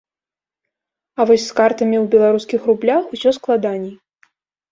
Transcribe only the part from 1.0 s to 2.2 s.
А вось з картамі ў